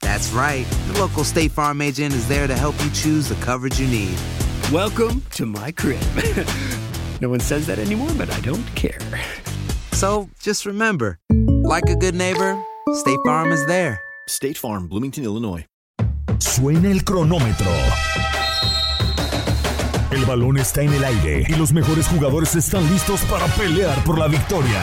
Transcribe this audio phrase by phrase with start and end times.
[0.00, 0.66] That's right.
[0.88, 4.16] The local State Farm agent is there to help you choose the coverage you need.
[4.72, 6.00] Welcome to my crib.
[7.20, 8.98] no one says that anymore, but I don't care.
[9.92, 12.62] So just remember, like a good neighbor,
[12.94, 14.00] State Farm is there.
[14.28, 15.64] State Farm, Bloomington, Illinois.
[16.38, 17.72] Suena el cronómetro.
[20.10, 24.18] El balón está en el aire y los mejores jugadores están listos para pelear por
[24.18, 24.82] la victoria.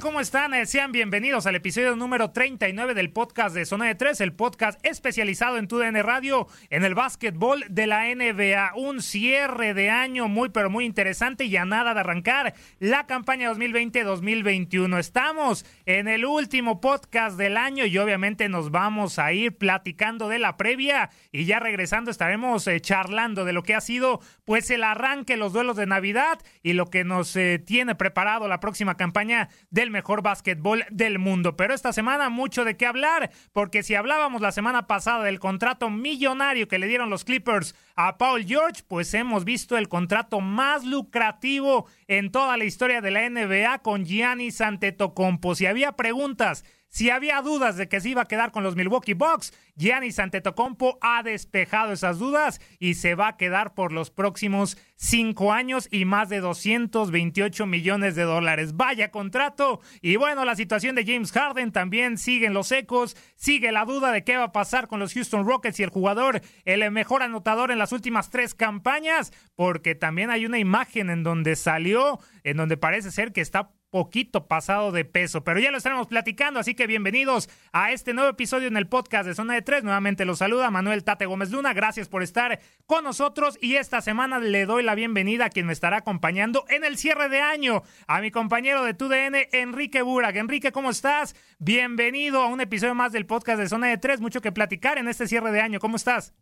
[0.00, 0.52] ¿Cómo están?
[0.52, 4.84] Eh, Sean bienvenidos al episodio número 39 del podcast de Zona de Tres, el podcast
[4.84, 8.72] especializado en TUDN Radio en el básquetbol de la NBA.
[8.74, 13.50] Un cierre de año muy, pero muy interesante y a nada de arrancar la campaña
[13.52, 14.98] 2020-2021.
[14.98, 20.40] Estamos en el último podcast del año y obviamente nos vamos a ir platicando de
[20.40, 24.82] la previa y ya regresando estaremos eh, charlando de lo que ha sido pues el
[24.82, 29.48] arranque, los duelos de Navidad y lo que nos eh, tiene preparado la próxima campaña
[29.76, 31.54] del mejor básquetbol del mundo.
[31.54, 35.90] Pero esta semana mucho de qué hablar, porque si hablábamos la semana pasada del contrato
[35.90, 40.86] millonario que le dieron los Clippers a Paul George, pues hemos visto el contrato más
[40.86, 45.54] lucrativo en toda la historia de la NBA con Giannis Antetokounmpo.
[45.54, 49.14] Si había preguntas si había dudas de que se iba a quedar con los Milwaukee
[49.14, 54.78] Bucks, Giannis Antetokounmpo ha despejado esas dudas y se va a quedar por los próximos
[54.94, 58.74] cinco años y más de 228 millones de dólares.
[58.76, 59.80] Vaya contrato.
[60.00, 63.16] Y bueno, la situación de James Harden también sigue en los ecos.
[63.36, 66.40] Sigue la duda de qué va a pasar con los Houston Rockets y el jugador,
[66.64, 71.56] el mejor anotador en las últimas tres campañas, porque también hay una imagen en donde
[71.56, 76.06] salió, en donde parece ser que está poquito pasado de peso, pero ya lo estaremos
[76.06, 79.84] platicando, así que bienvenidos a este nuevo episodio en el podcast de Zona de Tres.
[79.84, 84.38] Nuevamente los saluda Manuel Tate Gómez Luna, gracias por estar con nosotros y esta semana
[84.38, 88.20] le doy la bienvenida a quien me estará acompañando en el cierre de año, a
[88.20, 90.36] mi compañero de TUDN, Enrique Burak.
[90.36, 91.34] Enrique, ¿cómo estás?
[91.58, 95.08] Bienvenido a un episodio más del podcast de Zona de Tres, mucho que platicar en
[95.08, 96.34] este cierre de año, ¿cómo estás?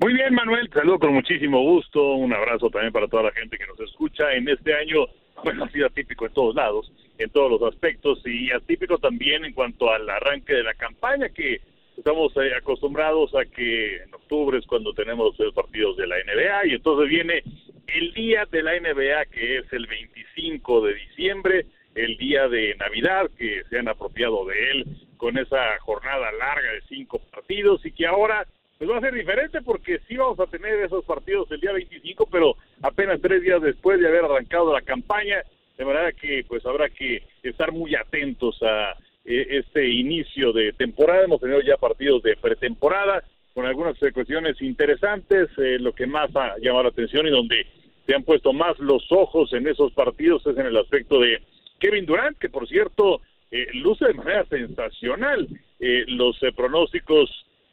[0.00, 3.66] Muy bien, Manuel, saludo con muchísimo gusto, un abrazo también para toda la gente que
[3.66, 5.06] nos escucha en este año
[5.44, 9.52] bueno, ha sido atípico en todos lados, en todos los aspectos, y atípico también en
[9.52, 11.60] cuanto al arranque de la campaña, que
[11.96, 16.66] estamos eh, acostumbrados a que en octubre es cuando tenemos los partidos de la NBA,
[16.66, 17.42] y entonces viene
[17.86, 23.30] el día de la NBA, que es el 25 de diciembre, el día de Navidad,
[23.38, 24.86] que se han apropiado de él
[25.18, 28.46] con esa jornada larga de cinco partidos, y que ahora
[28.78, 32.26] pues va a ser diferente porque sí vamos a tener esos partidos el día 25,
[32.30, 35.42] pero apenas tres días después de haber arrancado la campaña,
[35.76, 38.92] de manera que pues habrá que estar muy atentos a
[39.24, 41.24] eh, este inicio de temporada.
[41.24, 46.56] Hemos tenido ya partidos de pretemporada con algunas cuestiones interesantes, eh, lo que más ha
[46.58, 47.66] llamado la atención y donde
[48.06, 51.40] se han puesto más los ojos en esos partidos es en el aspecto de
[51.80, 55.48] Kevin Durant, que por cierto eh, luce de manera sensacional.
[55.78, 57.30] los pronósticos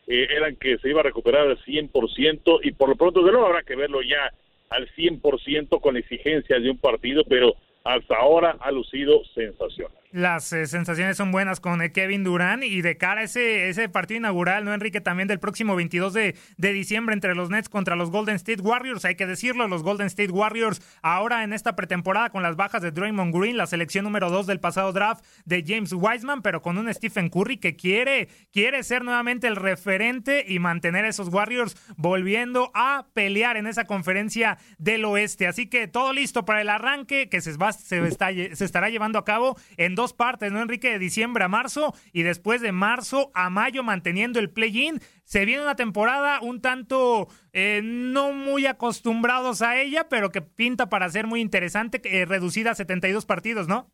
[0.07, 3.47] eh, eran que se iba a recuperar al 100% y por lo pronto de nuevo
[3.47, 4.31] habrá que verlo ya
[4.71, 10.00] al 100% con exigencias de un partido, pero hasta ahora ha lucido sensacional.
[10.11, 13.87] Las eh, sensaciones son buenas con eh, Kevin Durán y de cara a ese, ese
[13.87, 14.99] partido inaugural, ¿no, Enrique?
[14.99, 19.05] También del próximo 22 de, de, diciembre entre los Nets contra los Golden State Warriors.
[19.05, 22.91] Hay que decirlo, los Golden State Warriors ahora en esta pretemporada con las bajas de
[22.91, 26.93] Draymond Green, la selección número 2 del pasado draft de James Wiseman, pero con un
[26.93, 32.69] Stephen Curry que quiere, quiere ser nuevamente el referente y mantener a esos Warriors volviendo
[32.73, 35.47] a pelear en esa conferencia del oeste.
[35.47, 39.17] Así que todo listo para el arranque que se, va, se, está, se estará llevando
[39.17, 40.91] a cabo en dos partes, ¿no, Enrique?
[40.91, 44.99] De diciembre a marzo y después de marzo a mayo manteniendo el play-in.
[45.23, 50.89] Se viene una temporada un tanto eh, no muy acostumbrados a ella, pero que pinta
[50.89, 53.91] para ser muy interesante, eh, reducida a 72 partidos, ¿no?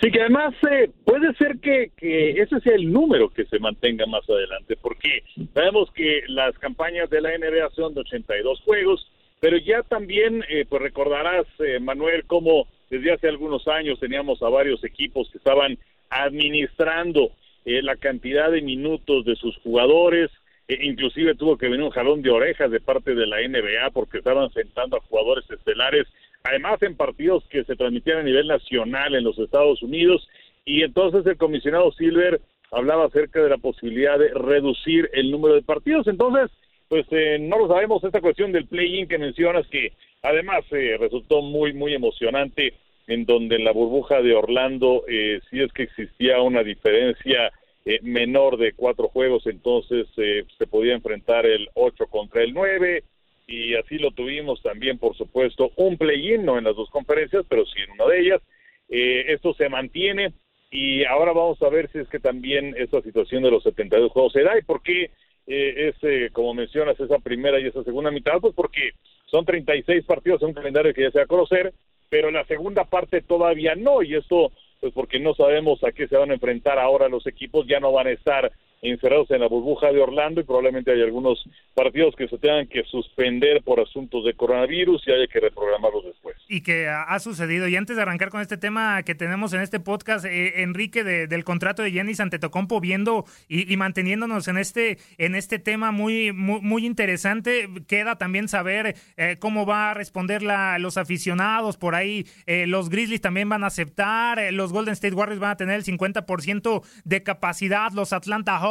[0.00, 4.06] Sí, que además eh, puede ser que, que, ese sea el número que se mantenga
[4.06, 5.22] más adelante, porque
[5.52, 10.64] sabemos que las campañas de la NBA son de 82 juegos, pero ya también, eh,
[10.68, 15.78] pues recordarás, eh, Manuel, cómo desde hace algunos años teníamos a varios equipos que estaban
[16.10, 17.30] administrando
[17.64, 20.30] eh, la cantidad de minutos de sus jugadores,
[20.66, 24.18] eh, inclusive tuvo que venir un jalón de orejas de parte de la NBA porque
[24.18, 26.06] estaban sentando a jugadores estelares,
[26.42, 30.28] además en partidos que se transmitían a nivel nacional en los Estados Unidos,
[30.64, 32.40] y entonces el comisionado Silver
[32.72, 36.50] hablaba acerca de la posibilidad de reducir el número de partidos, entonces
[36.88, 41.42] pues eh, no lo sabemos, esta cuestión del play-in que mencionas que además eh, resultó
[41.42, 42.74] muy, muy emocionante
[43.06, 47.52] en donde en la burbuja de Orlando, eh, si es que existía una diferencia
[47.86, 53.02] eh, menor de cuatro juegos, entonces eh, se podía enfrentar el 8 contra el 9
[53.46, 57.64] y así lo tuvimos también, por supuesto, un play-in, no en las dos conferencias, pero
[57.64, 58.42] sí en una de ellas.
[58.90, 60.34] Eh, esto se mantiene
[60.70, 64.34] y ahora vamos a ver si es que también esta situación de los 72 juegos
[64.34, 65.10] se da y por qué
[65.46, 65.96] es,
[66.32, 68.92] como mencionas, esa primera y esa segunda mitad, pues porque
[69.30, 71.72] son 36 partidos en un calendario que ya se va a conocer,
[72.08, 74.50] pero la segunda parte todavía no, y esto,
[74.80, 77.92] pues porque no sabemos a qué se van a enfrentar ahora los equipos, ya no
[77.92, 78.50] van a estar
[78.82, 81.44] encerrados en la burbuja de Orlando y probablemente hay algunos
[81.74, 86.36] partidos que se tengan que suspender por asuntos de coronavirus y haya que reprogramarlos después.
[86.48, 87.68] Y que ha sucedido.
[87.68, 91.26] Y antes de arrancar con este tema que tenemos en este podcast, eh, Enrique, de,
[91.26, 96.32] del contrato de Jenny Santetocompo, viendo y, y, manteniéndonos en este, en este tema muy,
[96.32, 101.94] muy, muy interesante, queda también saber eh, cómo va a responder la, los aficionados por
[101.94, 102.26] ahí.
[102.46, 105.76] Eh, los Grizzlies también van a aceptar, eh, los Golden State Warriors van a tener
[105.76, 108.69] el 50% de capacidad, los Atlanta Hawks,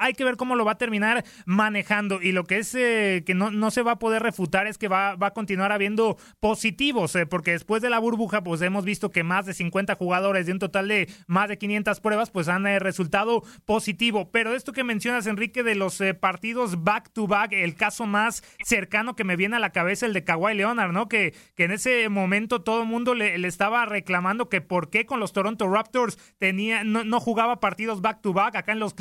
[0.00, 2.20] hay que ver cómo lo va a terminar manejando.
[2.22, 5.16] Y lo que es que no, no se va a poder refutar es que va,
[5.16, 9.46] va a continuar habiendo positivos, porque después de la burbuja, pues hemos visto que más
[9.46, 14.30] de 50 jugadores de un total de más de 500 pruebas, pues han resultado positivo.
[14.30, 19.16] Pero esto que mencionas, Enrique, de los partidos back to back, el caso más cercano
[19.16, 21.08] que me viene a la cabeza, el de Kawhi Leonard, ¿no?
[21.08, 25.20] Que, que en ese momento todo el mundo le, estaba reclamando que por qué con
[25.20, 28.56] los Toronto Raptors tenía, no, no jugaba partidos back to back.
[28.56, 28.94] Acá en los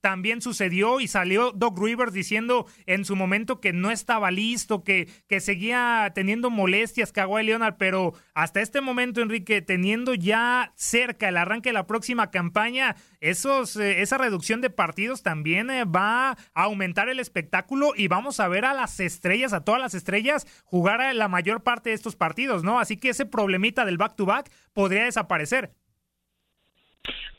[0.00, 5.08] también sucedió y salió Doc Rivers diciendo en su momento que no estaba listo, que,
[5.28, 11.36] que seguía teniendo molestias Kawhi Leonard, pero hasta este momento, Enrique, teniendo ya cerca el
[11.36, 16.36] arranque de la próxima campaña, esos, eh, esa reducción de partidos también eh, va a
[16.54, 21.14] aumentar el espectáculo y vamos a ver a las estrellas, a todas las estrellas, jugar
[21.14, 22.78] la mayor parte de estos partidos, ¿no?
[22.78, 25.72] Así que ese problemita del back-to-back -back podría desaparecer.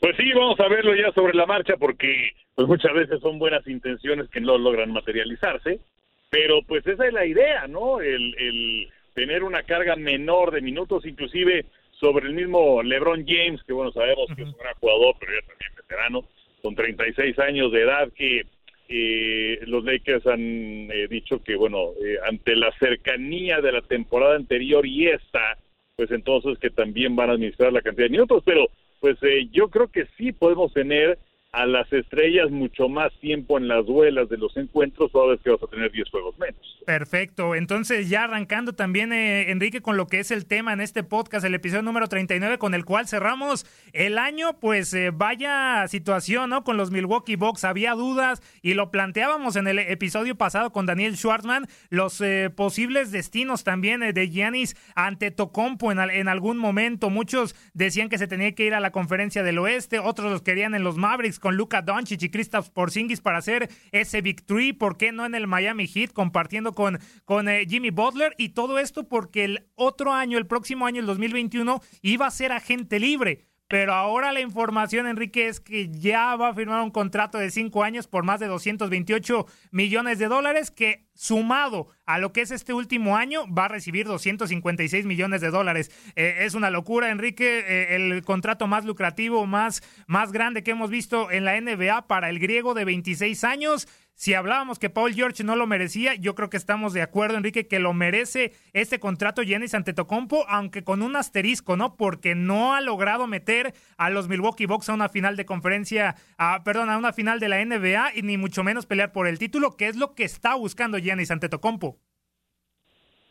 [0.04, 3.66] Pues sí, vamos a verlo ya sobre la marcha porque pues muchas veces son buenas
[3.66, 5.80] intenciones que no logran materializarse,
[6.28, 8.02] pero pues esa es la idea, ¿no?
[8.02, 13.72] El, el tener una carga menor de minutos, inclusive sobre el mismo LeBron James, que
[13.72, 16.28] bueno, sabemos que es un gran jugador, pero ya también veterano,
[16.60, 18.42] con 36 años de edad, que
[18.90, 24.36] eh, los Lakers han eh, dicho que, bueno, eh, ante la cercanía de la temporada
[24.36, 25.56] anterior y esta,
[25.96, 28.68] pues entonces que también van a administrar la cantidad de minutos, pero
[29.04, 29.18] pues
[29.52, 31.18] yo creo que sí podemos tener
[31.54, 35.50] a las estrellas mucho más tiempo en las duelas de los encuentros, toda vez que
[35.50, 36.60] vas a tener 10 juegos menos.
[36.84, 37.54] Perfecto.
[37.54, 41.46] Entonces, ya arrancando también, eh, Enrique, con lo que es el tema en este podcast,
[41.46, 46.64] el episodio número 39, con el cual cerramos el año, pues eh, vaya situación, ¿no?
[46.64, 47.64] Con los Milwaukee Bucks.
[47.64, 53.12] Había dudas y lo planteábamos en el episodio pasado con Daniel Schwartzman, los eh, posibles
[53.12, 57.10] destinos también de Giannis ante Tocompo en algún momento.
[57.10, 60.74] Muchos decían que se tenía que ir a la conferencia del oeste, otros los querían
[60.74, 65.12] en los Mavericks con Luka Doncic y Kristaps Porzingis para hacer ese victory, ¿por qué
[65.12, 68.34] no en el Miami Heat compartiendo con, con eh, Jimmy Butler?
[68.38, 72.50] Y todo esto porque el otro año, el próximo año, el 2021, iba a ser
[72.50, 77.38] agente libre pero ahora la información, Enrique, es que ya va a firmar un contrato
[77.38, 82.42] de cinco años por más de 228 millones de dólares, que sumado a lo que
[82.42, 85.90] es este último año, va a recibir 256 millones de dólares.
[86.16, 90.90] Eh, es una locura, Enrique, eh, el contrato más lucrativo, más, más grande que hemos
[90.90, 93.88] visto en la NBA para el griego de 26 años.
[94.16, 97.66] Si hablábamos que Paul George no lo merecía, yo creo que estamos de acuerdo, Enrique,
[97.66, 101.96] que lo merece este contrato Giannis Antetokounmpo, aunque con un asterisco, ¿no?
[101.96, 106.62] Porque no ha logrado meter a los Milwaukee Bucks a una final de conferencia, a,
[106.62, 109.76] perdón, a una final de la NBA y ni mucho menos pelear por el título,
[109.76, 111.98] que es lo que está buscando Giannis Antetokounmpo.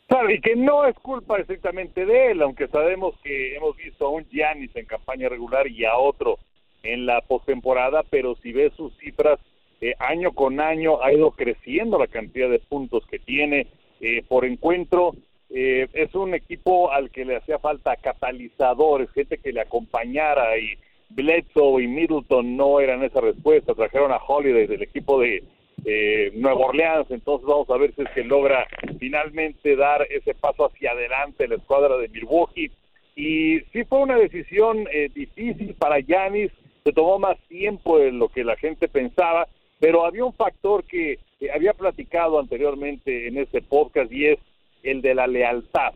[0.06, 4.10] Claro, y que no es culpa estrictamente de él, aunque sabemos que hemos visto a
[4.10, 6.38] un Giannis en campaña regular y a otro
[6.82, 9.40] en la postemporada, pero si ves sus cifras
[9.80, 13.66] eh, año con año ha ido creciendo la cantidad de puntos que tiene
[14.00, 15.14] eh, por encuentro.
[15.50, 20.78] Eh, es un equipo al que le hacía falta catalizadores, gente que le acompañara y
[21.10, 23.74] Bledsoe y Middleton no eran esa respuesta.
[23.74, 25.42] Trajeron a Holiday del equipo de
[26.34, 28.66] Nueva Orleans, entonces vamos a ver si es que logra
[28.98, 32.70] finalmente dar ese paso hacia adelante la escuadra de Milwaukee.
[33.14, 36.50] Y sí fue una decisión difícil para Yanis,
[36.84, 39.46] se tomó más tiempo de lo que la gente pensaba,
[39.84, 41.18] pero había un factor que,
[41.54, 44.38] había platicado anteriormente en este podcast y es
[44.82, 45.92] el de la lealtad.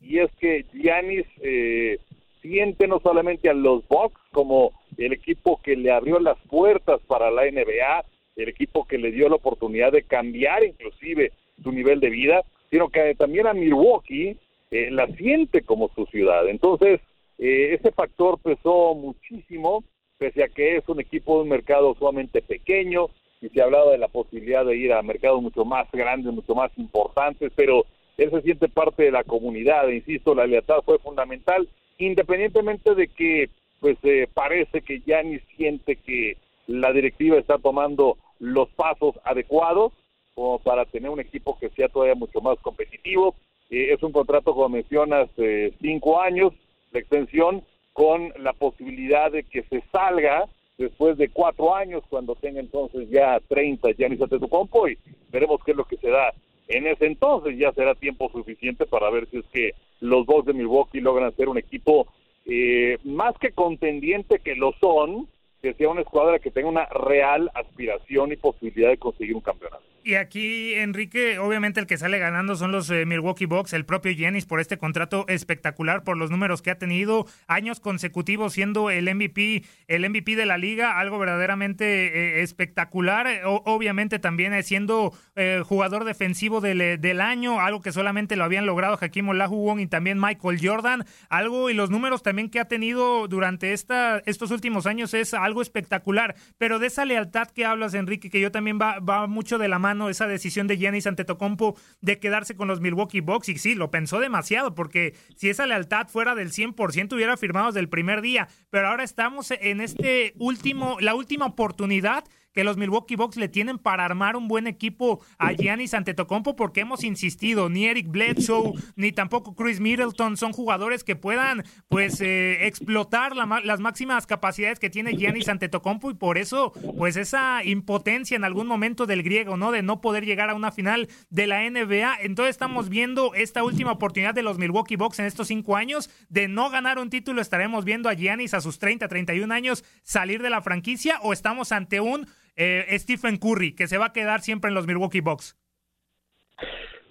[0.00, 2.00] Y es que Giannis eh,
[2.42, 7.30] siente no solamente a los Bucks como el equipo que le abrió las puertas para
[7.30, 11.30] la NBA, el equipo que le dio la oportunidad de cambiar inclusive
[11.62, 14.36] su nivel de vida, sino que también a Milwaukee
[14.72, 16.48] eh, la siente como su ciudad.
[16.48, 17.00] Entonces,
[17.38, 19.84] eh, ese factor pesó muchísimo,
[20.20, 23.06] pese a que es un equipo de un mercado sumamente pequeño,
[23.40, 26.54] y se ha hablado de la posibilidad de ir a mercados mucho más grandes, mucho
[26.54, 27.86] más importantes, pero
[28.18, 33.08] él se siente parte de la comunidad, e insisto, la lealtad fue fundamental, independientemente de
[33.08, 33.48] que
[33.80, 36.36] pues eh, parece que ya ni siente que
[36.66, 39.94] la directiva está tomando los pasos adecuados
[40.34, 43.34] como para tener un equipo que sea todavía mucho más competitivo.
[43.70, 46.52] Eh, es un contrato, como mencionas, eh, cinco años,
[46.92, 47.62] de extensión,
[47.92, 53.38] con la posibilidad de que se salga después de cuatro años, cuando tenga entonces ya
[53.48, 54.98] 30 Giannis Antetokounmpo y
[55.30, 56.32] veremos qué es lo que se da
[56.68, 57.58] en ese entonces.
[57.58, 61.48] Ya será tiempo suficiente para ver si es que los dos de Milwaukee logran ser
[61.48, 62.06] un equipo
[62.46, 65.28] eh, más que contendiente que lo son,
[65.60, 69.82] que sea una escuadra que tenga una real aspiración y posibilidad de conseguir un campeonato.
[70.02, 74.14] Y aquí, Enrique, obviamente el que sale ganando son los eh, Milwaukee Bucks, el propio
[74.16, 79.14] Jennings por este contrato espectacular, por los números que ha tenido, años consecutivos siendo el
[79.14, 83.42] MVP, el MVP de la liga, algo verdaderamente eh, espectacular.
[83.44, 88.98] obviamente también siendo eh, jugador defensivo del, del, año, algo que solamente lo habían logrado
[88.98, 93.74] Hakim Olajuwon y también Michael Jordan, algo y los números también que ha tenido durante
[93.74, 96.36] esta, estos últimos años es algo espectacular.
[96.58, 99.78] Pero de esa lealtad que hablas, Enrique, que yo también va, va mucho de la
[99.78, 103.90] mano esa decisión de Giannis Antetokounmpo de quedarse con los Milwaukee Bucks y sí, lo
[103.90, 108.48] pensó demasiado porque si esa lealtad fuera del 100% hubiera firmado desde el primer día,
[108.70, 113.78] pero ahora estamos en este último la última oportunidad que los Milwaukee Bucks le tienen
[113.78, 119.12] para armar un buen equipo a Giannis Antetokounmpo porque hemos insistido, ni Eric Bledsoe ni
[119.12, 125.16] tampoco Chris Middleton son jugadores que puedan pues eh, explotar las máximas capacidades que tiene
[125.16, 129.72] Giannis Antetokounmpo y por eso pues esa impotencia en algún momento del griego, ¿no?
[129.72, 132.20] De no poder llegar a una final de la NBA.
[132.22, 136.48] Entonces estamos viendo esta última oportunidad de los Milwaukee Bucks en estos cinco años de
[136.48, 137.40] no ganar un título.
[137.40, 141.72] Estaremos viendo a Giannis a sus 30, 31 años salir de la franquicia o estamos
[141.72, 142.26] ante un
[142.56, 145.56] eh, Stephen Curry, que se va a quedar siempre en los Milwaukee Bucks?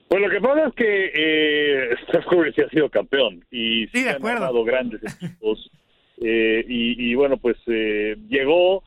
[0.09, 4.03] Pues lo que pasa es que eh, Stephen Curry sí ha sido campeón y sí,
[4.03, 4.45] de acuerdo.
[4.45, 5.69] ha grandes equipos.
[6.21, 8.83] Eh, y, bueno, pues eh, llegó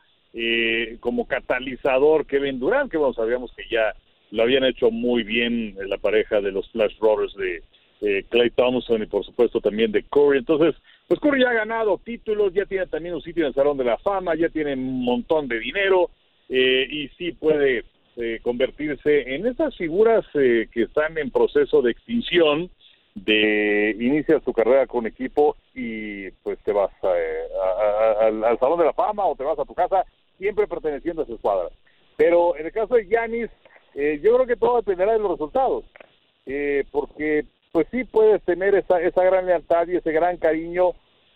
[0.99, 3.93] como catalizador Kevin Durant, que bueno, sabíamos que ya
[4.31, 9.05] lo habían hecho muy bien la pareja de los Flash Brothers de Clay Thompson y
[9.05, 10.39] por supuesto también de Curry.
[10.39, 10.75] Entonces,
[11.07, 13.85] pues Curry ya ha ganado títulos, ya tiene también un sitio en el Salón de
[13.85, 16.09] la Fama, ya tiene un montón de dinero,
[16.55, 17.83] eh, y sí puede
[18.15, 22.69] eh, convertirse en esas figuras eh, que están en proceso de extinción,
[23.15, 29.25] de inicias tu carrera con equipo y pues te vas al Salón de la Fama
[29.25, 30.05] o te vas a tu casa,
[30.37, 31.69] siempre perteneciendo a esa escuadra.
[32.17, 33.49] Pero en el caso de Yanis,
[34.21, 35.85] yo creo que todo dependerá de los resultados,
[36.91, 40.91] porque pues sí puedes tener esa, esa gran lealtad y ese gran cariño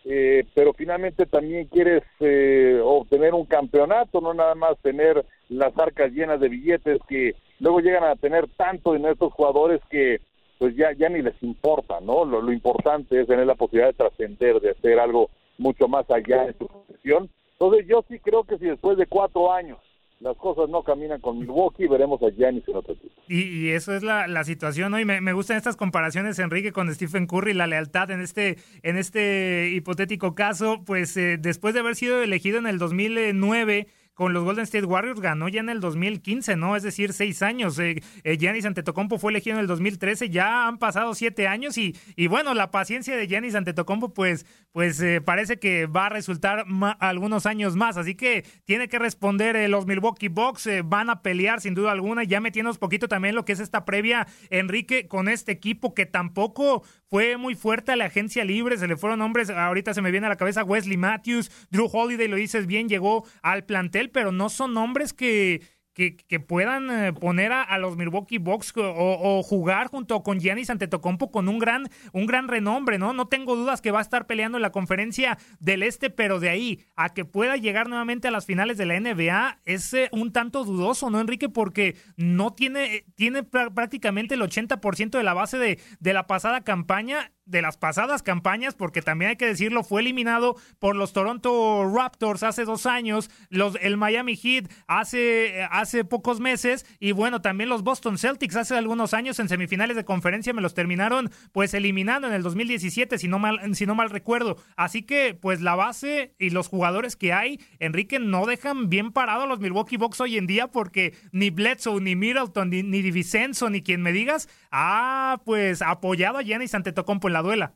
[0.10, 6.14] eh, pero finalmente también quieres eh, obtener un campeonato, no nada más tener las arcas
[6.14, 10.22] llenas de billetes que luego llegan a tener tanto en estos jugadores que
[10.60, 12.24] pues ya, ya ni les importa, ¿no?
[12.24, 16.54] Lo, importante es tener la posibilidad de trascender, de hacer algo mucho más allá de
[16.54, 17.30] su posición.
[17.60, 19.78] Entonces yo sí creo que si después de cuatro años
[20.20, 23.14] las cosas no caminan con Milwaukee, veremos a Giannis en otro equipo.
[23.28, 25.00] Y, eso es la, la situación, ¿no?
[25.00, 28.98] Y me, me, gustan estas comparaciones, Enrique, con Stephen Curry, la lealtad en este, en
[28.98, 34.44] este hipotético caso, pues eh, después de haber sido elegido en el 2009 con los
[34.44, 36.76] Golden State Warriors ganó ya en el 2015, ¿no?
[36.76, 37.78] Es decir, seis años.
[37.78, 41.96] Eh, eh, Giannis Antetokounmpo fue elegido en el 2013, ya han pasado siete años y,
[42.16, 46.66] y bueno, la paciencia de Giannis Antetokounmpo pues, pues eh, parece que va a resultar
[47.00, 51.62] algunos años más, así que tiene que responder eh, los Milwaukee Bucks, van a pelear
[51.62, 55.52] sin duda alguna, ya metiéndonos poquito también lo que es esta previa, Enrique, con este
[55.52, 59.94] equipo que tampoco fue muy fuerte a la agencia libre, se le fueron nombres, ahorita
[59.94, 63.64] se me viene a la cabeza Wesley Matthews, Drew Holiday, lo dices bien, llegó al
[63.64, 65.62] plantel pero no son nombres que,
[65.98, 71.50] que, puedan eh, poner a, los Milwaukee Bucks o, jugar junto con Giannis Antetokounmpo con
[71.50, 73.14] un gran, un gran renombre, ¿no?
[73.14, 76.50] No tengo dudas que va a estar peleando en la conferencia del Este, pero de
[76.50, 80.32] ahí a que pueda llegar nuevamente a las finales de la NBA es eh, un
[80.32, 81.50] tanto dudoso, ¿no, Enrique?
[81.50, 87.32] Porque no tiene, tiene prácticamente el 80% de la base de, de la pasada campaña
[87.48, 92.44] de las pasadas campañas, porque también hay que decirlo, fue eliminado por los Toronto Raptors
[92.44, 97.84] hace dos años, los, el Miami Heat hace, hace pocos meses, y bueno, también los
[97.84, 102.34] Boston Celtics hace algunos años en semifinales de conferencia me los terminaron pues eliminando en
[102.34, 104.58] el 2017, si no mal, si no mal recuerdo.
[104.76, 109.44] Así que pues la base y los jugadores que hay, Enrique, no dejan bien parado
[109.44, 113.70] a los Milwaukee Bucks hoy en día, porque ni Bledsoe, ni Middleton, ni, ni Divincenzo,
[113.70, 117.74] ni quien me digas, ha pues apoyado a Giannis Antetokounmpo en la duela.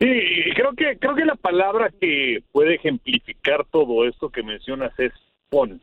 [0.00, 0.06] Sí,
[0.54, 5.12] creo que creo que la palabra que puede ejemplificar todo esto que mencionas es
[5.48, 5.82] punch.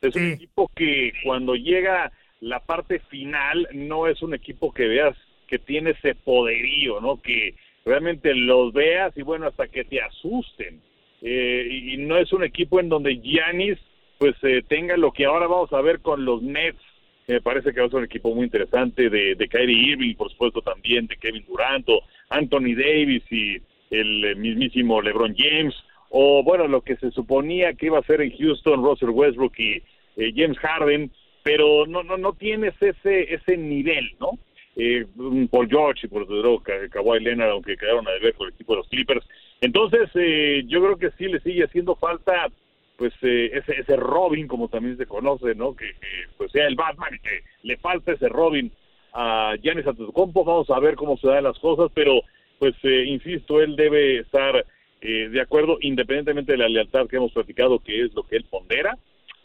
[0.00, 5.16] Es un equipo que cuando llega la parte final no es un equipo que veas
[5.46, 7.20] que tiene ese poderío, ¿no?
[7.20, 10.80] Que realmente los veas y bueno hasta que te asusten.
[11.20, 13.78] Eh, y no es un equipo en donde Giannis
[14.18, 16.80] pues eh, tenga lo que ahora vamos a ver con los Nets
[17.28, 20.30] me parece que va a ser un equipo muy interesante de, de Kyrie Irving, por
[20.30, 21.86] supuesto también de Kevin Durant,
[22.30, 23.58] Anthony Davis y
[23.90, 25.74] el mismísimo LeBron James,
[26.10, 29.82] o bueno, lo que se suponía que iba a ser en Houston, Russell Westbrook y
[30.16, 31.10] eh, James Harden,
[31.42, 34.38] pero no no no tienes ese ese nivel, ¿no?
[34.76, 35.06] Eh,
[35.50, 38.78] Paul George y por supuesto Kawhi Leonard, aunque quedaron a deber con el equipo de
[38.78, 39.26] los Clippers.
[39.60, 42.50] Entonces, eh, yo creo que sí le sigue haciendo falta
[42.96, 45.74] pues eh, ese, ese Robin, como también se conoce, ¿no?
[45.74, 45.90] Que,
[46.36, 48.70] pues sea el Batman y que le falta ese Robin
[49.12, 50.44] a Giannis Antetokounmpo.
[50.44, 52.20] Vamos a ver cómo se dan las cosas, pero
[52.58, 54.64] pues eh, insisto, él debe estar
[55.00, 58.44] eh, de acuerdo, independientemente de la lealtad que hemos platicado, que es lo que él
[58.48, 58.96] pondera,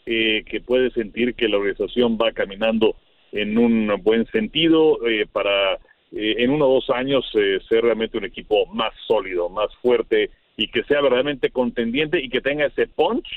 [0.04, 2.96] que puede sentir que la organización va caminando
[3.30, 4.98] en un buen sentido
[5.32, 5.78] para
[6.12, 10.82] en uno o dos años ser realmente un equipo más sólido, más fuerte y que
[10.82, 13.28] sea verdaderamente contendiente y que tenga ese punch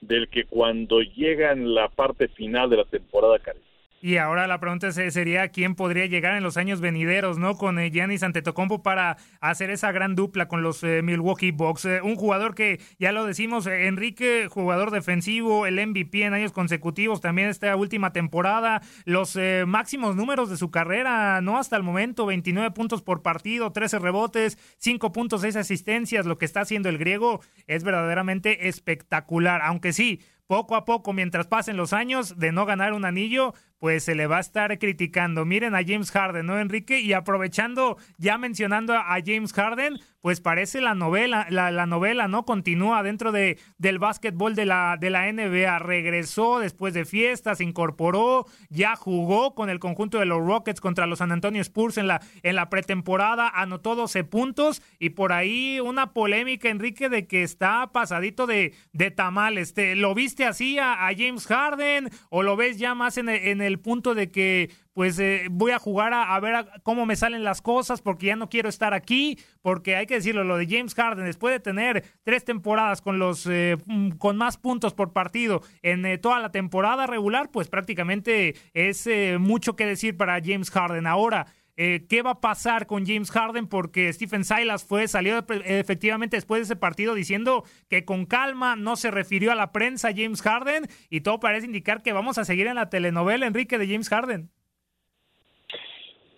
[0.00, 3.64] del que cuando llega en la parte final de la temporada carece.
[4.04, 7.56] Y ahora la pregunta sería quién podría llegar en los años venideros, ¿no?
[7.56, 11.86] Con eh, Giannis Antetokounmpo para hacer esa gran dupla con los eh, Milwaukee Bucks.
[11.86, 17.22] Eh, un jugador que, ya lo decimos, Enrique, jugador defensivo, el MVP en años consecutivos,
[17.22, 21.56] también esta última temporada, los máximos números de su carrera, ¿no?
[21.56, 26.90] Hasta el momento, 29 puntos por partido, 13 rebotes, 5.6 asistencias, lo que está haciendo
[26.90, 32.52] el griego es verdaderamente espectacular, aunque sí, poco a poco, mientras pasen los años de
[32.52, 35.44] no ganar un anillo, pues se le va a estar criticando.
[35.44, 37.00] Miren a James Harden, ¿no, Enrique?
[37.00, 42.46] Y aprovechando, ya mencionando a James Harden, pues parece la novela, la, novela, ¿no?
[42.46, 45.80] Continúa dentro de, del básquetbol de la, de la NBA.
[45.80, 51.06] Regresó después de fiestas, se incorporó, ya jugó con el conjunto de los Rockets contra
[51.06, 55.78] los San Antonio Spurs en la, en la pretemporada, anotó 12 puntos y por ahí
[55.78, 59.58] una polémica, Enrique, de que está pasadito de, de tamal.
[59.58, 63.73] Este, ¿Lo viste así a, James Harden o lo ves ya más en en el
[63.78, 68.00] punto de que pues eh, voy a jugar a, ver cómo me salen las cosas
[68.00, 71.52] porque ya no quiero estar aquí, porque hay que decirlo, lo de James Harden, después
[71.52, 76.18] de tener tres temporadas con los eh, mm, con más puntos por partido en eh,
[76.18, 79.08] toda la temporada regular, pues prácticamente es
[79.38, 81.06] mucho que decir para James Harden.
[81.06, 83.66] Ahora, ¿Qué va a pasar con James Harden?
[83.66, 88.94] Porque Stephen Silas fue, salió efectivamente después de ese partido diciendo que con calma no
[88.94, 92.68] se refirió a la prensa James Harden y todo parece indicar que vamos a seguir
[92.68, 94.50] en la telenovela, Enrique, de James Harden.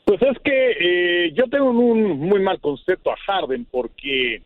[0.07, 4.41] Pues es que eh, yo tengo un muy mal concepto a Harden porque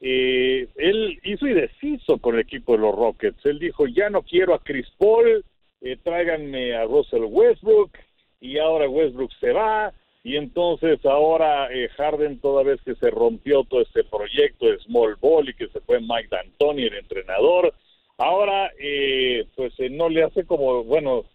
[0.00, 3.46] eh, él hizo y deshizo con el equipo de los Rockets.
[3.46, 5.44] Él dijo, ya no quiero a Chris Paul,
[5.82, 7.92] eh, tráiganme a Russell Westbrook
[8.40, 9.92] y ahora Westbrook se va
[10.24, 15.16] y entonces ahora eh, Harden toda vez que se rompió todo este proyecto de Small
[15.20, 17.74] Ball y que se fue Mike D'Antoni el entrenador,
[18.16, 21.26] ahora eh, pues eh, no le hace como, bueno,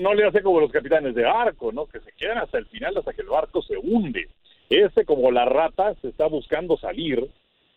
[0.00, 1.84] no, le hace como los capitanes de arco, ¿no?
[1.84, 4.26] Que se quedan hasta el final hasta que el barco se hunde.
[4.70, 7.28] Ese como la rata se está buscando salir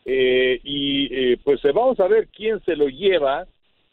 [0.06, 3.48] y pues vamos a ver quién se lo lleva.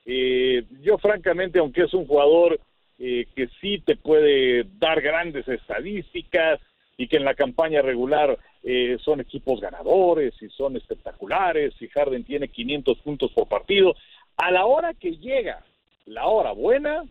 [0.06, 2.60] yo francamente, aunque es un jugador
[3.02, 6.60] eh, que sí te puede dar grandes estadísticas
[6.98, 12.24] y que en la campaña regular eh, son equipos ganadores y son espectaculares y Harden
[12.24, 13.94] tiene 500 puntos por partido.
[14.36, 15.64] A la hora que llega
[16.04, 17.04] la hora buena,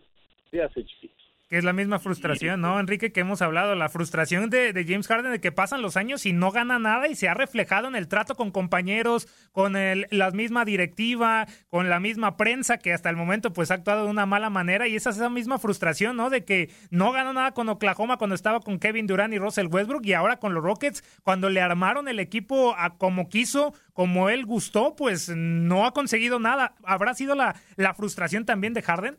[0.52, 1.19] se hace chiquito
[1.50, 3.10] que es la misma frustración, ¿no, Enrique?
[3.10, 6.52] Que hemos hablado, la frustración de, James Harden de que pasan los años y no
[6.52, 10.64] gana nada y se ha reflejado en el trato con compañeros, con el, la misma
[10.64, 14.48] directiva, con la misma prensa que hasta el momento pues ha actuado de una mala
[14.48, 16.30] manera y esa es esa misma frustración, ¿no?
[16.30, 20.06] De que no ganó nada con Oklahoma cuando estaba con Kevin Durant y Russell Westbrook
[20.06, 24.46] y ahora con los Rockets, cuando le armaron el equipo a como quiso, como él
[24.46, 26.76] gustó, pues no ha conseguido nada.
[26.84, 29.18] ¿Habrá sido la, la frustración también de Harden?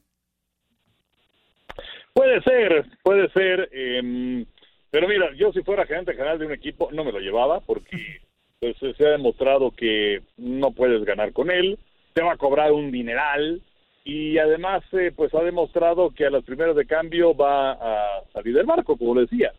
[2.13, 3.69] Puede ser, puede ser.
[3.71, 4.45] Em,
[4.89, 8.19] pero mira, yo si fuera gerente general de un equipo no me lo llevaba porque
[8.59, 11.79] pues, se ha demostrado que no puedes ganar con él,
[12.13, 13.61] te va a cobrar un dineral
[14.03, 18.55] y además eh, pues ha demostrado que a las primeras de cambio va a salir
[18.55, 19.53] del barco, como le decía.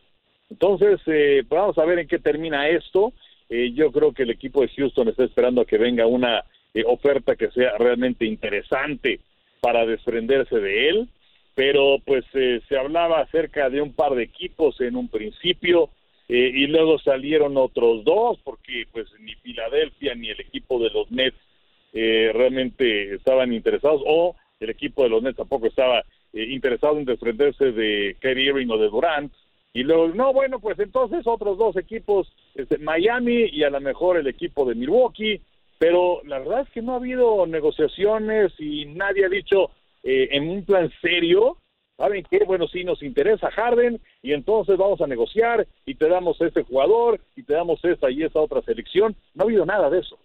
[0.51, 3.13] Entonces, eh, pues vamos a ver en qué termina esto.
[3.49, 6.45] Eh, yo creo que el equipo de Houston está esperando a que venga una
[6.87, 9.21] oferta que sea realmente interesante
[9.61, 11.09] para desprenderse de él
[11.55, 15.91] pero pues eh, se hablaba acerca de un par de equipos en un principio
[16.29, 21.11] eh, y luego salieron otros dos porque pues ni Filadelfia ni el equipo de los
[21.11, 21.37] Nets
[21.93, 27.73] eh, realmente estaban interesados o el equipo de los Nets tampoco estaba interesado en desprenderse
[27.73, 29.33] de Kerry Irving o de Durant
[29.75, 34.17] y luego no bueno pues entonces otros dos equipos este, Miami y a lo mejor
[34.17, 35.43] el equipo de Milwaukee
[35.79, 40.49] pero la verdad es que no ha habido negociaciones y nadie ha dicho eh, en
[40.49, 41.59] un plan serio,
[41.97, 42.45] ¿saben qué?
[42.45, 47.21] Bueno, sí nos interesa Harden y entonces vamos a negociar y te damos este jugador
[47.37, 49.15] y te damos esta y esta otra selección.
[49.35, 50.19] No ha habido nada de eso.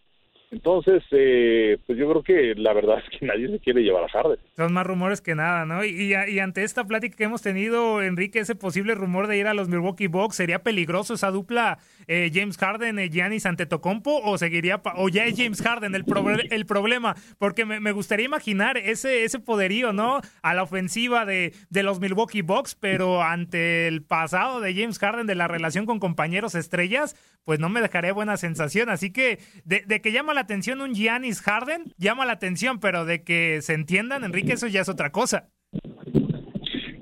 [0.49, 4.09] Entonces, eh, pues yo creo que la verdad es que nadie se quiere llevar a
[4.09, 4.39] Harden.
[4.55, 5.83] Son más rumores que nada, ¿no?
[5.83, 9.53] Y, y, ante esta plática que hemos tenido, Enrique, ese posible rumor de ir a
[9.53, 14.81] los Milwaukee Bucks, ¿sería peligroso esa dupla eh, James Harden, y Giannis Antetokounmpo o seguiría,
[14.95, 16.05] o ya es James Harden el,
[16.51, 17.15] el problema?
[17.37, 20.21] Porque me, gustaría imaginar ese, ese poderío, ¿no?
[20.41, 25.27] A la ofensiva de, de los Milwaukee Bucks, pero ante el pasado de James Harden,
[25.27, 28.89] de la relación con compañeros estrellas, pues no me dejaría buena sensación.
[28.89, 33.05] Así que de, de que llama la atención un Giannis Harden, llama la atención, pero
[33.05, 35.49] de que se entiendan, Enrique, eso ya es otra cosa.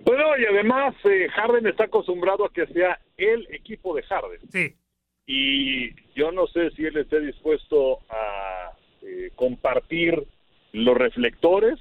[0.05, 4.39] Bueno, y además eh, Harden está acostumbrado a que sea el equipo de Harden.
[4.49, 4.75] Sí.
[5.27, 10.23] Y yo no sé si él esté dispuesto a eh, compartir
[10.71, 11.79] los reflectores,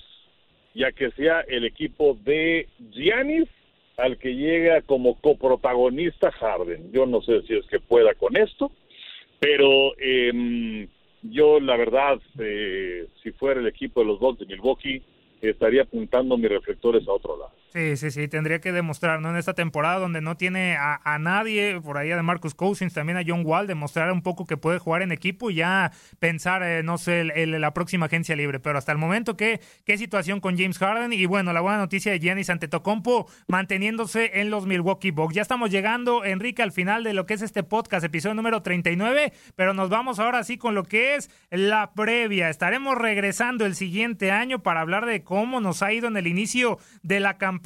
[0.74, 3.48] ya que sea el equipo de Giannis
[3.96, 6.90] al que llega como coprotagonista Harden.
[6.92, 8.72] Yo no sé si es que pueda con esto,
[9.38, 10.88] pero eh,
[11.22, 15.02] yo, la verdad, eh, si fuera el equipo de los Bucks de Milwaukee,
[15.40, 17.52] estaría apuntando mis reflectores a otro lado.
[17.76, 19.30] Sí, sí, sí, tendría que demostrar, ¿no?
[19.30, 23.22] En esta temporada donde no tiene a, nadie, por ahí de Marcus Cousins, también a
[23.26, 26.98] John Wall, demostrar un poco que puede jugar en equipo y ya pensar, eh, no
[26.98, 28.60] sé, la próxima agencia libre.
[28.60, 31.12] Pero hasta el momento, ¿qué, ¿qué situación con James Harden?
[31.12, 35.34] Y bueno, la buena noticia de Giannis Antetokounmpo manteniéndose en los Milwaukee Bucks.
[35.34, 39.32] Ya estamos llegando, Enrique, al final de lo que es este podcast, episodio número 39,
[39.56, 42.50] pero nos vamos ahora sí con lo que es la previa.
[42.50, 46.78] Estaremos regresando el siguiente año para hablar de cómo nos ha ido en el inicio
[47.02, 47.63] de la campaña,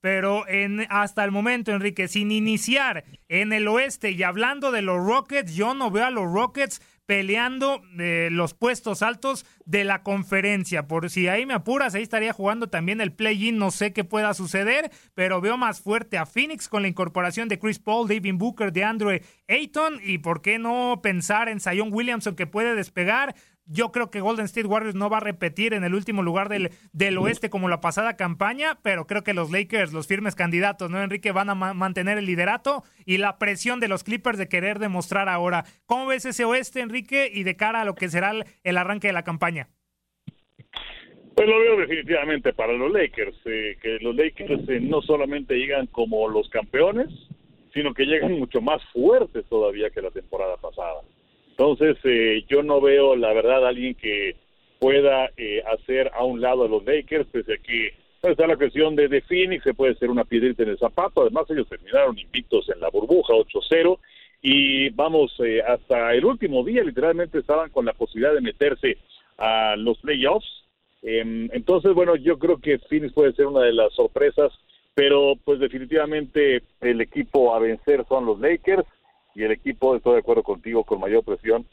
[0.00, 5.04] pero en, hasta el momento, Enrique, sin iniciar en el oeste y hablando de los
[5.04, 10.86] Rockets, yo no veo a los Rockets peleando eh, los puestos altos de la conferencia.
[10.86, 13.58] Por si ahí me apuras, ahí estaría jugando también el play-in.
[13.58, 17.58] No sé qué pueda suceder, pero veo más fuerte a Phoenix con la incorporación de
[17.58, 20.00] Chris Paul, David Booker, de Andre Ayton.
[20.02, 23.34] Y por qué no pensar en Zion Williamson que puede despegar.
[23.72, 26.72] Yo creo que Golden State Warriors no va a repetir en el último lugar del,
[26.92, 31.02] del oeste como la pasada campaña, pero creo que los Lakers, los firmes candidatos, ¿no,
[31.02, 31.32] Enrique?
[31.32, 35.64] Van a mantener el liderato y la presión de los Clippers de querer demostrar ahora.
[35.86, 38.32] ¿Cómo ves ese oeste, Enrique, y de cara a lo que será
[38.62, 39.68] el, arranque de la campaña?
[41.34, 45.86] Pues lo veo definitivamente para los Lakers, eh, que los Lakers eh, no solamente llegan
[45.86, 47.08] como los campeones,
[47.72, 51.00] sino que llegan mucho más fuertes todavía que la temporada pasada.
[51.62, 54.34] Entonces, eh, yo no veo, la verdad, alguien que
[54.80, 58.96] pueda eh, hacer a un lado a los Lakers, pese a que está la cuestión
[58.96, 61.22] de, Phoenix, se puede ser una piedrita en el zapato.
[61.22, 63.96] Además, ellos terminaron invictos en la burbuja 8-0
[64.42, 68.98] y vamos, eh, hasta el último día literalmente estaban con la posibilidad de meterse
[69.38, 70.64] a los playoffs.
[71.00, 74.52] Em, entonces, bueno, yo creo que Phoenix puede ser una de las sorpresas,
[74.94, 78.84] pero pues definitivamente el equipo a vencer son los Lakers
[79.34, 81.66] y el equipo, estoy de acuerdo contigo, con mayor presión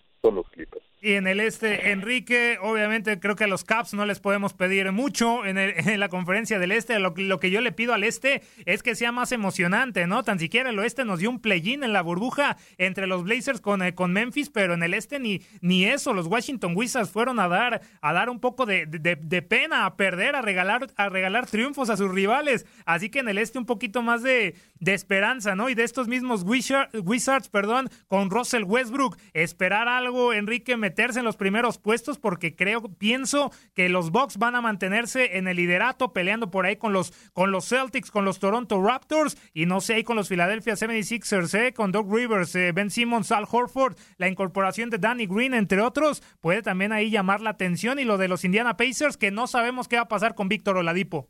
[1.01, 4.91] Y en el este, Enrique, obviamente creo que a los Caps no les podemos pedir
[4.91, 5.57] mucho en,
[5.99, 6.99] la conferencia del este.
[6.99, 10.23] Lo, que yo le pido al este es que sea más emocionante, ¿no?
[10.23, 13.81] Tan siquiera el oeste nos dio un play-in en la burbuja entre los Blazers con,
[13.81, 16.13] eh, con Memphis, pero en el este ni, ni eso.
[16.13, 20.35] Los Washington Wizards fueron a dar, a dar un poco de, de, pena, a perder,
[20.35, 22.65] a regalar, a regalar triunfos a sus rivales.
[22.85, 25.69] Así que en el este un poquito más de, de esperanza, ¿no?
[25.69, 31.25] Y de estos mismos Wizards, perdón, con Russell Westbrook, esperar algo, Enrique, me meterse en
[31.25, 36.13] los primeros puestos porque creo, pienso que los Bucks van a mantenerse en el liderato
[36.13, 39.93] peleando por ahí con los, con los Celtics, con los Toronto Raptors y no sé,
[39.93, 44.27] ahí con los Philadelphia 76ers, eh, con Doug Rivers, eh, Ben Simmons, Al Horford, la
[44.27, 48.27] incorporación de Danny Green, entre otros, puede también ahí llamar la atención y lo de
[48.27, 51.27] los Indiana Pacers que no sabemos qué va a pasar con Víctor Oladipo.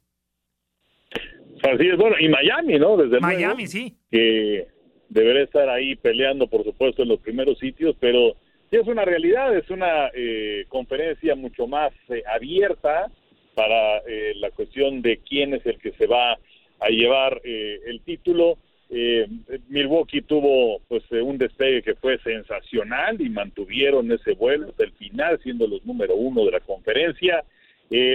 [1.61, 2.95] Así es, bueno, y Miami, ¿no?
[2.95, 3.97] Desde Miami, sí.
[4.09, 4.67] Que
[5.09, 8.35] debería estar ahí peleando, por supuesto, en los primeros sitios, pero
[8.69, 13.11] Sí, es una realidad, es una eh, conferencia mucho más eh, abierta
[13.55, 16.37] para eh, la cuestión de quién es el que se va
[16.79, 18.57] a llevar el título.
[19.67, 25.39] Milwaukee tuvo pues un despegue que fue sensacional y mantuvieron ese vuelo hasta el final,
[25.43, 27.43] siendo los número uno de la conferencia.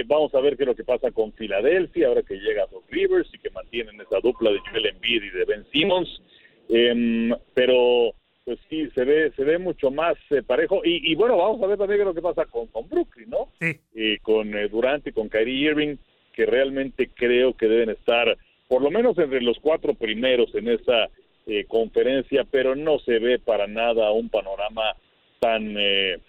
[0.07, 3.29] vamos a ver qué es lo que pasa con Filadelfia ahora que llega Doc Rivers
[3.35, 6.21] y que mantienen esa dupla de Joel Embiid y de Ben Simmons.
[6.69, 8.15] Em, pero
[8.45, 10.81] pues sí, se ve, se ve mucho más eh, parejo.
[10.83, 13.49] Y, bueno, vamos a ver también lo que pasa con, con Brooklyn, ¿no?
[13.59, 13.79] Sí.
[13.93, 15.97] Y con eh, Durant y con Kyrie Irving,
[16.31, 21.09] que realmente creo que deben estar por lo menos entre los cuatro primeros en esa
[21.47, 24.95] eh, conferencia, pero no se ve para nada un panorama
[25.39, 25.75] tan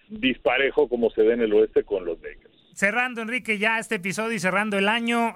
[0.09, 2.46] disparejo como se ve en el oeste con los Lakers.
[2.77, 5.35] Cerrando, Enrique, ya este episodio y cerrando el año,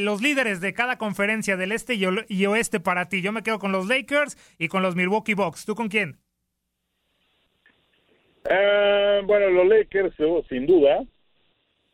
[0.00, 3.22] los líderes de cada conferencia del este y, oeste para ti.
[3.22, 5.64] Yo me quedo con los Lakers y con los Milwaukee Bucks.
[5.64, 6.18] ¿Tú con quién?
[8.50, 11.02] Eh, bueno, los Lakers, oh, sin duda.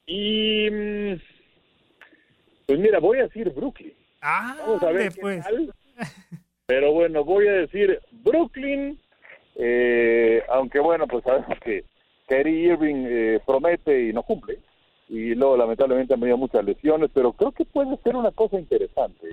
[0.06, 0.68] Y.
[0.68, 1.20] Mm,
[2.66, 3.94] pues mira, voy a decir Brooklyn.
[4.20, 5.44] Ah, Vamos a ver pues.
[6.66, 8.98] Pero bueno, voy a decir Brooklyn.
[9.54, 11.84] Eh, aunque bueno, pues sabemos que
[12.26, 14.58] Kerry Irving eh, promete y no cumple.
[15.10, 17.10] Y luego, lamentablemente, han venido muchas lesiones.
[17.12, 19.26] Pero creo que puede ser una cosa interesante.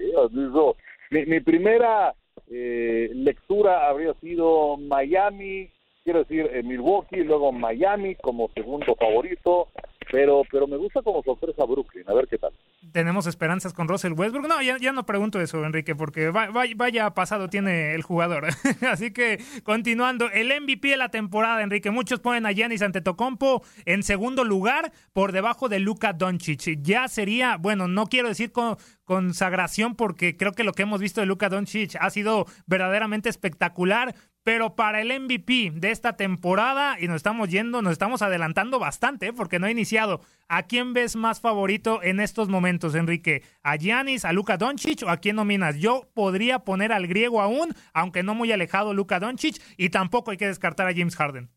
[1.12, 2.14] mi, mi, primera
[2.50, 5.70] lectura habría sido Miami
[6.08, 9.68] quiero decir eh, Milwaukee, luego Miami como segundo favorito,
[10.12, 12.52] pero pero me gusta como sorpresa Brooklyn, a ver qué tal.
[12.92, 14.48] Tenemos esperanzas con Russell Westbrook.
[14.48, 18.48] No, ya, no pregunto eso, Enrique, porque vaya pasado tiene el jugador.
[18.90, 21.92] Así que continuando, el MVP de la temporada, Enrique.
[21.92, 26.82] Muchos ponen a Giannis Antetokounmpo en segundo lugar por debajo de Luka Doncic.
[26.82, 31.22] Ya sería, bueno, no quiero decir con, consagración porque creo que lo que hemos visto
[31.22, 34.14] de Luka Doncic ha sido verdaderamente espectacular,
[34.48, 39.28] pero para el MVP de esta temporada, y nos estamos yendo, nos estamos adelantando bastante,
[39.28, 39.34] ¿eh?
[39.34, 40.22] porque no ha iniciado.
[40.48, 43.44] ¿A quién ves más favorito en estos momentos, Enrique?
[43.62, 45.78] ¿A Giannis, a Luka Doncic o a quién nominas?
[45.80, 50.38] Yo podría poner al griego aún, aunque no muy alejado Luka Doncic, y tampoco hay
[50.38, 51.50] que descartar a James Harden.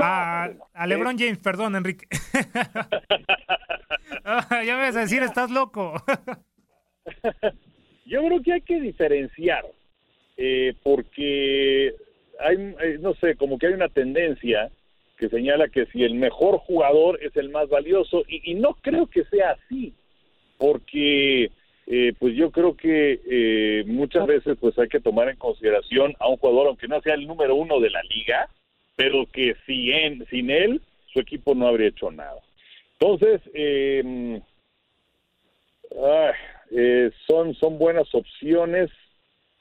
[0.00, 0.50] a,
[0.86, 2.06] LeBron James, perdón, Enrique.
[4.24, 6.00] Ah, ya me vas a decir, estás loco.
[8.06, 9.64] Yo creo que hay que diferenciar
[10.36, 11.94] eh, porque
[12.40, 14.70] hay, eh, no sé, como que hay una tendencia
[15.16, 19.24] que señala que si el mejor jugador es el más valioso, y, no creo que
[19.24, 19.94] sea así,
[20.58, 21.50] porque
[21.86, 26.36] eh, pues yo creo que muchas veces pues hay que tomar en consideración a un
[26.36, 28.50] jugador, aunque no sea el número uno de la liga,
[28.94, 30.82] pero que si en, sin él
[31.14, 32.40] su equipo no habría hecho nada.
[33.00, 34.42] Entonces, em,
[37.26, 38.90] son, son buenas opciones,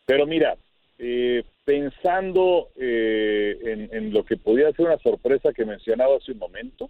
[0.05, 0.57] pero mira,
[0.97, 6.89] eh, pensando eh, en, lo que podía ser una sorpresa que mencionaba hace un momento,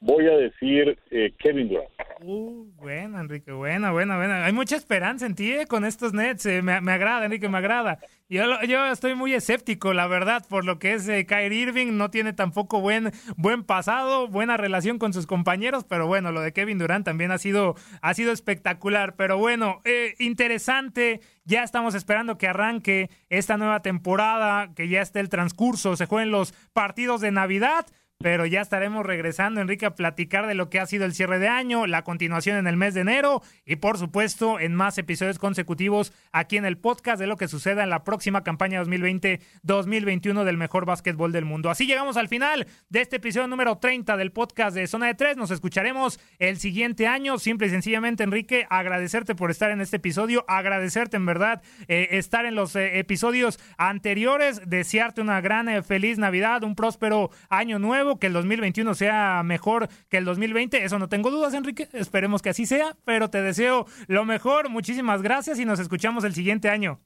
[0.00, 1.88] voy a decir eh, Kevin Durant.
[2.20, 4.44] Uh, buena, Enrique, buena, buena, buena.
[4.44, 6.46] Hay mucha esperanza en ti eh, con estos Nets.
[6.46, 7.98] Eh, me, agrada, Enrique, me agrada.
[8.28, 11.96] Yo, yo estoy muy escéptico, la verdad, por lo que es Kyrie Irving.
[11.96, 16.52] No tiene tampoco buen, buen pasado, buena relación con sus compañeros, pero bueno, lo de
[16.52, 19.16] Kevin Durant también ha sido, ha sido espectacular.
[19.16, 19.80] Pero bueno,
[20.18, 21.20] interesante.
[21.44, 26.30] Ya estamos esperando que arranque esta nueva temporada, que ya esté el transcurso, se jueguen
[26.30, 27.86] los partidos de Navidad
[28.18, 31.48] pero ya estaremos regresando, Enrique, a platicar de lo que ha sido el cierre de
[31.48, 36.12] año, la continuación en el mes de enero y, por supuesto, en más episodios consecutivos
[36.32, 40.86] aquí en el podcast de lo que suceda en la próxima campaña 2020-2021 del mejor
[40.86, 41.70] básquetbol del mundo.
[41.70, 45.36] Así llegamos al final de este episodio número 30 del podcast de Zona de Tres.
[45.36, 47.38] Nos escucharemos el siguiente año.
[47.38, 52.46] Simple y sencillamente, Enrique, agradecerte por estar en este episodio, agradecerte en verdad eh, estar
[52.46, 58.03] en los eh, episodios anteriores, desearte una gran eh, feliz Navidad, un próspero año nuevo,
[58.18, 60.84] que el 2021 sea mejor que el 2020.
[60.84, 61.88] Eso no tengo dudas, Enrique.
[61.92, 64.68] Esperemos que así sea, pero te deseo lo mejor.
[64.68, 67.00] Muchísimas gracias y nos escuchamos el siguiente año.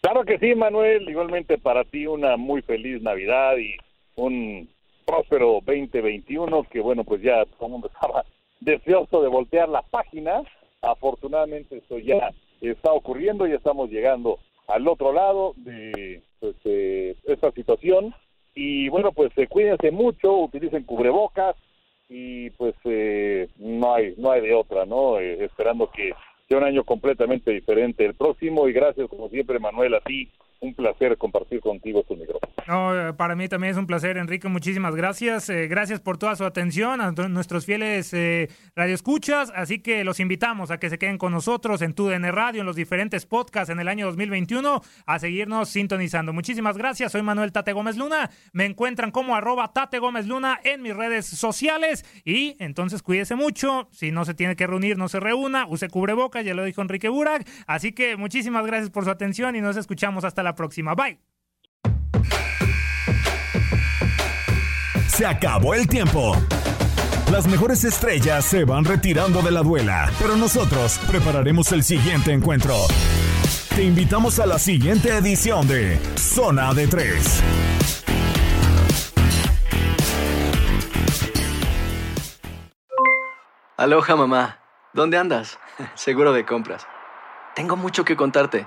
[0.00, 1.08] Claro que sí, Manuel.
[1.08, 3.76] Igualmente para ti una muy feliz Navidad y
[4.16, 4.68] un
[5.06, 8.24] próspero 2021 que bueno, pues ya todo el mundo estaba
[8.60, 10.42] deseoso de voltear la página.
[10.82, 18.14] Afortunadamente eso ya está ocurriendo y estamos llegando al otro lado de, pues, esta situación.
[18.62, 21.56] Y bueno, pues eh, cuídense mucho, utilicen cubrebocas
[22.10, 25.18] y pues eh, no hay no hay de otra, ¿no?
[25.18, 26.12] Eh, esperando que
[26.46, 30.28] sea un año completamente diferente el próximo y gracias como siempre Manuel a ti
[30.60, 32.50] un placer compartir contigo tu micrófono.
[32.66, 34.48] No, eh, para mí también es un placer, Enrique.
[34.48, 35.48] Muchísimas gracias.
[35.48, 39.52] Eh, gracias por toda su atención a nuestros fieles eh, radioescuchas.
[39.56, 42.76] Así que los invitamos a que se queden con nosotros en TUDN Radio, en los
[42.76, 46.32] diferentes podcasts en el año 2021, a seguirnos sintonizando.
[46.32, 47.12] Muchísimas gracias.
[47.12, 48.30] Soy Manuel Tate Gómez Luna.
[48.52, 52.04] Me encuentran como arroba Tate Gómez Luna en mis redes sociales.
[52.24, 53.88] Y entonces cuídese mucho.
[53.90, 55.66] Si no se tiene que reunir, no se reúna.
[55.66, 57.48] Use cubreboca, ya lo dijo Enrique Burak.
[57.66, 60.94] Así que muchísimas gracias por su atención y nos escuchamos hasta la próxima.
[60.94, 61.18] Bye.
[65.08, 66.34] Se acabó el tiempo.
[67.30, 72.74] Las mejores estrellas se van retirando de la duela, pero nosotros prepararemos el siguiente encuentro.
[73.74, 77.42] Te invitamos a la siguiente edición de Zona de Tres.
[83.76, 84.58] Aloha mamá,
[84.92, 85.58] ¿dónde andas?
[85.94, 86.86] Seguro de compras.
[87.54, 88.66] Tengo mucho que contarte.